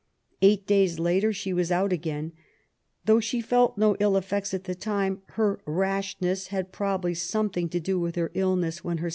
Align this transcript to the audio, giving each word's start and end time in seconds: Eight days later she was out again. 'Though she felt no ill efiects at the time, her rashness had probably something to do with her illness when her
Eight 0.41 0.65
days 0.65 0.97
later 0.97 1.31
she 1.31 1.53
was 1.53 1.71
out 1.71 1.93
again. 1.93 2.31
'Though 3.05 3.19
she 3.19 3.39
felt 3.39 3.77
no 3.77 3.95
ill 3.99 4.13
efiects 4.13 4.51
at 4.51 4.63
the 4.63 4.73
time, 4.73 5.21
her 5.37 5.59
rashness 5.67 6.47
had 6.47 6.71
probably 6.71 7.13
something 7.13 7.69
to 7.69 7.79
do 7.79 7.99
with 7.99 8.15
her 8.15 8.31
illness 8.33 8.83
when 8.83 8.97
her 8.97 9.09